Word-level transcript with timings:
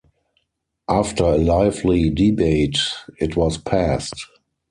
After 0.89 1.25
a 1.25 1.37
lively 1.37 2.09
debate, 2.09 2.79
it 3.19 3.35
was 3.37 3.59
passed. 3.59 4.15